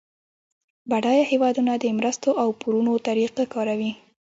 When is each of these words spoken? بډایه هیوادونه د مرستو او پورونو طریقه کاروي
بډایه 0.89 1.23
هیوادونه 1.31 1.73
د 1.77 1.85
مرستو 1.97 2.29
او 2.43 2.49
پورونو 2.61 2.93
طریقه 3.07 3.43
کاروي 3.53 3.91